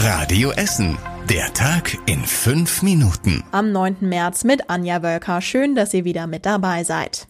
[0.00, 0.96] Radio Essen.
[1.28, 3.42] Der Tag in fünf Minuten.
[3.50, 3.96] Am 9.
[4.00, 5.40] März mit Anja Wölker.
[5.40, 7.26] Schön, dass ihr wieder mit dabei seid.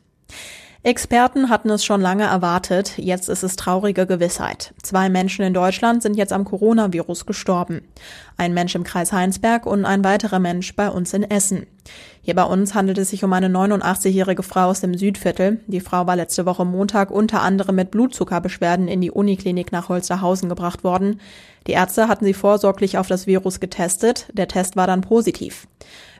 [0.84, 4.74] Experten hatten es schon lange erwartet, jetzt ist es traurige Gewissheit.
[4.80, 7.82] Zwei Menschen in Deutschland sind jetzt am Coronavirus gestorben.
[8.36, 11.66] Ein Mensch im Kreis Heinsberg und ein weiterer Mensch bei uns in Essen.
[12.22, 15.58] Hier bei uns handelt es sich um eine 89-jährige Frau aus dem Südviertel.
[15.66, 20.48] Die Frau war letzte Woche Montag unter anderem mit Blutzuckerbeschwerden in die Uniklinik nach Holsterhausen
[20.48, 21.20] gebracht worden.
[21.66, 24.28] Die Ärzte hatten sie vorsorglich auf das Virus getestet.
[24.32, 25.66] Der Test war dann positiv.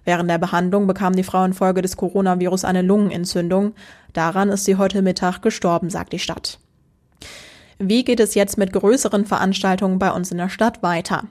[0.05, 3.75] Während der Behandlung bekam die Frau infolge des Coronavirus eine Lungenentzündung.
[4.13, 6.59] Daran ist sie heute Mittag gestorben, sagt die Stadt.
[7.81, 11.25] Wie geht es jetzt mit größeren Veranstaltungen bei uns in der Stadt weiter?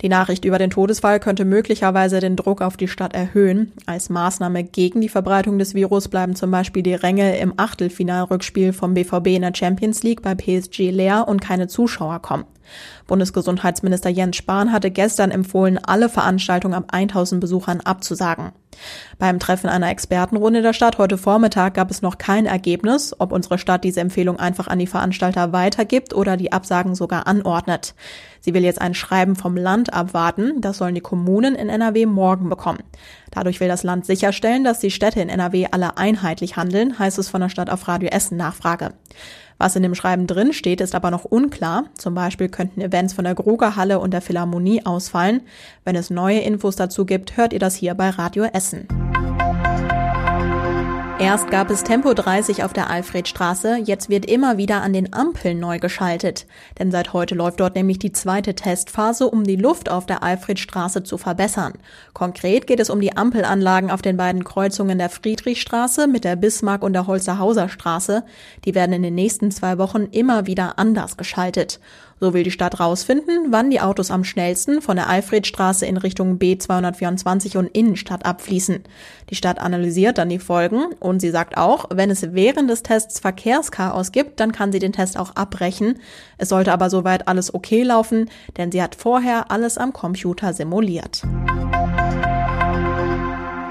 [0.00, 3.72] Die Nachricht über den Todesfall könnte möglicherweise den Druck auf die Stadt erhöhen.
[3.84, 8.94] Als Maßnahme gegen die Verbreitung des Virus bleiben zum Beispiel die Ränge im Achtelfinalrückspiel vom
[8.94, 12.44] BVB in der Champions League bei PSG leer und keine Zuschauer kommen.
[13.06, 18.52] Bundesgesundheitsminister Jens Spahn hatte gestern empfohlen, alle Veranstaltungen ab 1000 Besuchern abzusagen.
[19.18, 23.58] Beim Treffen einer Expertenrunde der Stadt heute Vormittag gab es noch kein Ergebnis, ob unsere
[23.58, 27.94] Stadt diese Empfehlung einfach an die Veranstalter weitergibt oder die Absagen sogar anordnet.
[28.40, 30.60] Sie will jetzt ein Schreiben vom Land abwarten.
[30.60, 32.82] Das sollen die Kommunen in NRW morgen bekommen.
[33.30, 37.28] Dadurch will das Land sicherstellen, dass die Städte in NRW alle einheitlich handeln, heißt es
[37.28, 38.94] von der Stadt auf Radio Essen Nachfrage.
[39.58, 41.84] Was in dem Schreiben drin steht, ist aber noch unklar.
[41.96, 45.42] Zum Beispiel könnten Events von der Grugerhalle und der Philharmonie ausfallen.
[45.84, 48.88] Wenn es neue Infos dazu gibt, hört ihr das hier bei Radio Essen.
[51.20, 55.60] Erst gab es Tempo 30 auf der Alfredstraße, jetzt wird immer wieder an den Ampeln
[55.60, 56.44] neu geschaltet.
[56.78, 61.04] Denn seit heute läuft dort nämlich die zweite Testphase, um die Luft auf der Alfredstraße
[61.04, 61.74] zu verbessern.
[62.14, 66.82] Konkret geht es um die Ampelanlagen auf den beiden Kreuzungen der Friedrichstraße mit der Bismarck-
[66.82, 68.24] und der Holzerhauser Straße.
[68.64, 71.78] Die werden in den nächsten zwei Wochen immer wieder anders geschaltet.
[72.20, 76.38] So will die Stadt rausfinden, wann die Autos am schnellsten von der Alfredstraße in Richtung
[76.38, 78.80] B224 und Innenstadt abfließen.
[79.30, 83.20] Die Stadt analysiert dann die Folgen und sie sagt auch, wenn es während des Tests
[83.20, 86.00] Verkehrschaos gibt, dann kann sie den Test auch abbrechen.
[86.38, 91.22] Es sollte aber soweit alles okay laufen, denn sie hat vorher alles am Computer simuliert.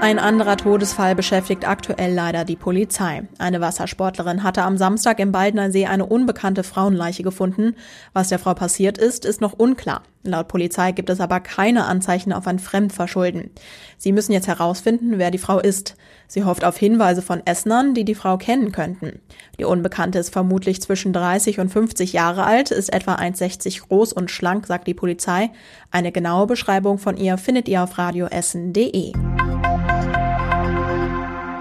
[0.04, 3.22] Ein anderer Todesfall beschäftigt aktuell leider die Polizei.
[3.38, 7.74] Eine Wassersportlerin hatte am Samstag im Baldner See eine unbekannte Frauenleiche gefunden.
[8.12, 10.02] Was der Frau passiert ist, ist noch unklar.
[10.22, 13.48] Laut Polizei gibt es aber keine Anzeichen auf ein Fremdverschulden.
[13.96, 15.96] Sie müssen jetzt herausfinden, wer die Frau ist.
[16.28, 19.22] Sie hofft auf Hinweise von Essnern, die die Frau kennen könnten.
[19.58, 24.30] Die Unbekannte ist vermutlich zwischen 30 und 50 Jahre alt, ist etwa 1,60 groß und
[24.30, 25.50] schlank, sagt die Polizei.
[25.90, 29.14] Eine genaue Beschreibung von ihr findet ihr auf radioessen.de.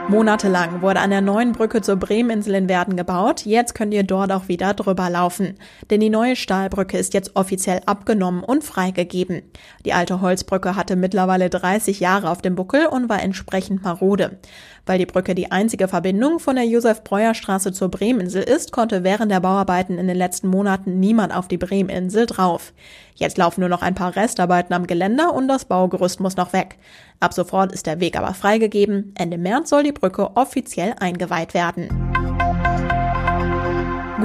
[0.09, 3.45] Monatelang wurde an der neuen Brücke zur Bremeninsel in Werden gebaut.
[3.45, 5.55] Jetzt könnt ihr dort auch wieder drüber laufen.
[5.89, 9.43] Denn die neue Stahlbrücke ist jetzt offiziell abgenommen und freigegeben.
[9.85, 14.39] Die alte Holzbrücke hatte mittlerweile 30 Jahre auf dem Buckel und war entsprechend marode.
[14.85, 19.39] Weil die Brücke die einzige Verbindung von der Josef-Breuer-Straße zur Bremeninsel ist, konnte während der
[19.39, 22.73] Bauarbeiten in den letzten Monaten niemand auf die Bremeninsel drauf.
[23.15, 26.77] Jetzt laufen nur noch ein paar Restarbeiten am Geländer und das Baugerüst muss noch weg.
[27.19, 29.13] Ab sofort ist der Weg aber freigegeben.
[29.17, 32.12] Ende März soll die Brücke offiziell eingeweiht werden.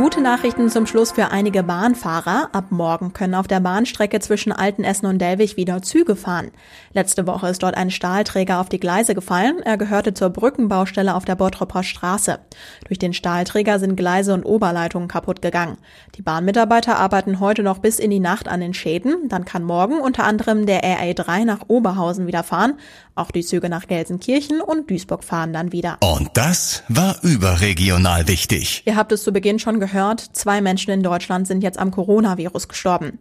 [0.00, 2.50] Gute Nachrichten zum Schluss für einige Bahnfahrer.
[2.52, 6.52] Ab morgen können auf der Bahnstrecke zwischen Altenessen und Delwig wieder Züge fahren.
[6.92, 9.60] Letzte Woche ist dort ein Stahlträger auf die Gleise gefallen.
[9.64, 12.38] Er gehörte zur Brückenbaustelle auf der Bottropper Straße.
[12.86, 15.78] Durch den Stahlträger sind Gleise und Oberleitungen kaputt gegangen.
[16.14, 19.28] Die Bahnmitarbeiter arbeiten heute noch bis in die Nacht an den Schäden.
[19.28, 22.74] Dann kann morgen unter anderem der RA3 nach Oberhausen wieder fahren.
[23.16, 25.98] Auch die Züge nach Gelsenkirchen und Duisburg fahren dann wieder.
[26.04, 28.84] Und das war überregional wichtig.
[28.86, 29.87] Ihr habt es zu Beginn schon gehört,
[30.32, 33.18] zwei Menschen in Deutschland sind jetzt am Coronavirus gestorben.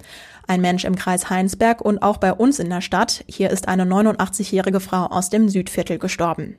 [0.48, 3.24] Ein Mensch im Kreis Heinsberg und auch bei uns in der Stadt.
[3.28, 6.56] Hier ist eine 89-jährige Frau aus dem Südviertel gestorben.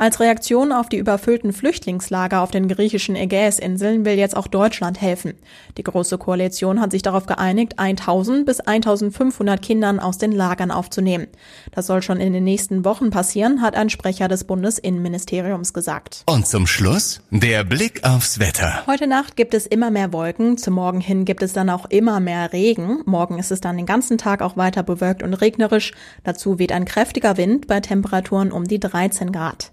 [0.00, 5.34] Als Reaktion auf die überfüllten Flüchtlingslager auf den griechischen Ägäisinseln will jetzt auch Deutschland helfen.
[5.76, 11.26] Die Große Koalition hat sich darauf geeinigt, 1000 bis 1500 Kindern aus den Lagern aufzunehmen.
[11.72, 16.22] Das soll schon in den nächsten Wochen passieren, hat ein Sprecher des Bundesinnenministeriums gesagt.
[16.24, 18.84] Und zum Schluss der Blick aufs Wetter.
[18.86, 22.20] Heute Nacht gibt es immer mehr Wolken, zum Morgen hin gibt es dann auch immer
[22.20, 23.02] mehr Regen.
[23.04, 25.92] Morgen ist es dann den ganzen Tag auch weiter bewölkt und regnerisch.
[26.24, 29.72] Dazu weht ein kräftiger Wind bei Temperaturen um die 13 Grad.